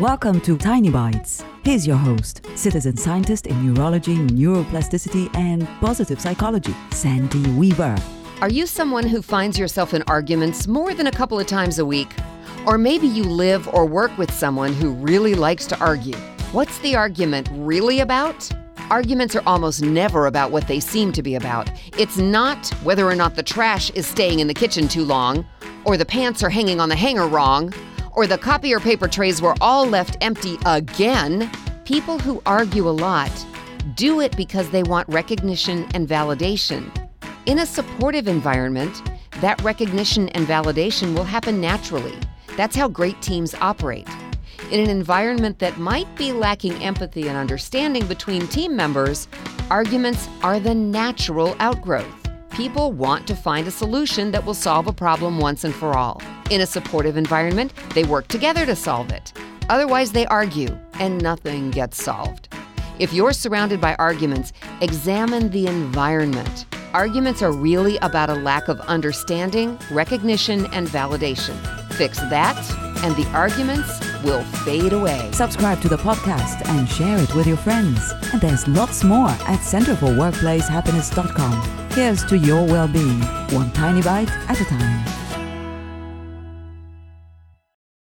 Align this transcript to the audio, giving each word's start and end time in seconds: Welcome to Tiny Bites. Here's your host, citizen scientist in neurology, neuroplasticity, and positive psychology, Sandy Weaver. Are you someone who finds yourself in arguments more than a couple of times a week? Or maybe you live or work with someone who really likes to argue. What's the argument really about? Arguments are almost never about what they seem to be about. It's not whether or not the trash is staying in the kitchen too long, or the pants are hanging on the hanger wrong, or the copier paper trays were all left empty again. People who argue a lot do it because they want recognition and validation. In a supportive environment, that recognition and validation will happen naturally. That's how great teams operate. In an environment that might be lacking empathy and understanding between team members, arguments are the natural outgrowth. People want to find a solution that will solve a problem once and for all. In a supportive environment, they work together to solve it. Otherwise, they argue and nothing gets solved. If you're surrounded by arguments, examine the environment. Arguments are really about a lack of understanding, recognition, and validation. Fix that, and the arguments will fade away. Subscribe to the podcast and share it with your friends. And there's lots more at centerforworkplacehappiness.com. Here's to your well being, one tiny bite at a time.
Welcome 0.00 0.42
to 0.42 0.58
Tiny 0.58 0.90
Bites. 0.90 1.42
Here's 1.64 1.86
your 1.86 1.96
host, 1.96 2.42
citizen 2.54 2.98
scientist 2.98 3.46
in 3.46 3.64
neurology, 3.64 4.16
neuroplasticity, 4.16 5.34
and 5.34 5.66
positive 5.80 6.20
psychology, 6.20 6.74
Sandy 6.90 7.50
Weaver. 7.52 7.96
Are 8.42 8.50
you 8.50 8.66
someone 8.66 9.06
who 9.06 9.22
finds 9.22 9.58
yourself 9.58 9.94
in 9.94 10.02
arguments 10.02 10.68
more 10.68 10.92
than 10.92 11.06
a 11.06 11.10
couple 11.10 11.40
of 11.40 11.46
times 11.46 11.78
a 11.78 11.86
week? 11.86 12.10
Or 12.66 12.76
maybe 12.76 13.06
you 13.06 13.24
live 13.24 13.66
or 13.68 13.86
work 13.86 14.18
with 14.18 14.30
someone 14.30 14.74
who 14.74 14.90
really 14.92 15.34
likes 15.34 15.66
to 15.68 15.78
argue. 15.78 16.16
What's 16.52 16.78
the 16.80 16.94
argument 16.94 17.48
really 17.52 18.00
about? 18.00 18.50
Arguments 18.90 19.34
are 19.34 19.42
almost 19.46 19.80
never 19.80 20.26
about 20.26 20.50
what 20.50 20.68
they 20.68 20.78
seem 20.78 21.10
to 21.12 21.22
be 21.22 21.36
about. 21.36 21.70
It's 21.96 22.18
not 22.18 22.68
whether 22.82 23.08
or 23.08 23.14
not 23.14 23.34
the 23.34 23.42
trash 23.42 23.88
is 23.92 24.06
staying 24.06 24.40
in 24.40 24.46
the 24.46 24.52
kitchen 24.52 24.88
too 24.88 25.06
long, 25.06 25.46
or 25.86 25.96
the 25.96 26.04
pants 26.04 26.42
are 26.42 26.50
hanging 26.50 26.80
on 26.80 26.90
the 26.90 26.96
hanger 26.96 27.26
wrong, 27.26 27.72
or 28.16 28.26
the 28.26 28.38
copier 28.38 28.80
paper 28.80 29.06
trays 29.06 29.40
were 29.40 29.54
all 29.60 29.86
left 29.86 30.16
empty 30.20 30.58
again. 30.66 31.50
People 31.84 32.18
who 32.18 32.42
argue 32.46 32.88
a 32.88 32.90
lot 32.90 33.30
do 33.94 34.20
it 34.20 34.36
because 34.36 34.68
they 34.70 34.82
want 34.82 35.08
recognition 35.08 35.86
and 35.94 36.08
validation. 36.08 36.90
In 37.46 37.60
a 37.60 37.66
supportive 37.66 38.26
environment, 38.26 39.02
that 39.40 39.62
recognition 39.62 40.28
and 40.30 40.46
validation 40.46 41.14
will 41.14 41.24
happen 41.24 41.60
naturally. 41.60 42.14
That's 42.56 42.74
how 42.74 42.88
great 42.88 43.20
teams 43.22 43.54
operate. 43.54 44.08
In 44.72 44.80
an 44.80 44.90
environment 44.90 45.58
that 45.60 45.78
might 45.78 46.12
be 46.16 46.32
lacking 46.32 46.82
empathy 46.82 47.28
and 47.28 47.36
understanding 47.36 48.06
between 48.06 48.48
team 48.48 48.74
members, 48.74 49.28
arguments 49.70 50.26
are 50.42 50.58
the 50.58 50.74
natural 50.74 51.54
outgrowth. 51.60 52.25
People 52.56 52.92
want 52.92 53.26
to 53.26 53.36
find 53.36 53.68
a 53.68 53.70
solution 53.70 54.30
that 54.30 54.46
will 54.46 54.54
solve 54.54 54.86
a 54.86 54.92
problem 54.92 55.38
once 55.38 55.64
and 55.64 55.74
for 55.74 55.94
all. 55.94 56.22
In 56.48 56.62
a 56.62 56.66
supportive 56.66 57.18
environment, 57.18 57.74
they 57.92 58.04
work 58.04 58.28
together 58.28 58.64
to 58.64 58.74
solve 58.74 59.12
it. 59.12 59.34
Otherwise, 59.68 60.12
they 60.12 60.24
argue 60.28 60.74
and 60.94 61.22
nothing 61.22 61.70
gets 61.70 62.02
solved. 62.02 62.48
If 62.98 63.12
you're 63.12 63.34
surrounded 63.34 63.78
by 63.78 63.94
arguments, 63.96 64.54
examine 64.80 65.50
the 65.50 65.66
environment. 65.66 66.64
Arguments 66.94 67.42
are 67.42 67.52
really 67.52 67.98
about 67.98 68.30
a 68.30 68.36
lack 68.36 68.68
of 68.68 68.80
understanding, 68.80 69.78
recognition, 69.90 70.64
and 70.72 70.88
validation. 70.88 71.56
Fix 71.92 72.18
that, 72.20 72.56
and 73.04 73.14
the 73.16 73.26
arguments 73.32 74.00
will 74.24 74.42
fade 74.64 74.94
away. 74.94 75.30
Subscribe 75.34 75.82
to 75.82 75.90
the 75.90 75.98
podcast 75.98 76.66
and 76.70 76.88
share 76.88 77.18
it 77.18 77.34
with 77.34 77.46
your 77.46 77.58
friends. 77.58 78.00
And 78.32 78.40
there's 78.40 78.66
lots 78.66 79.04
more 79.04 79.28
at 79.28 79.60
centerforworkplacehappiness.com. 79.60 81.85
Here's 81.96 82.22
to 82.26 82.36
your 82.36 82.62
well 82.62 82.86
being, 82.86 83.22
one 83.56 83.70
tiny 83.70 84.02
bite 84.02 84.28
at 84.50 84.60
a 84.60 84.64
time. 84.66 85.25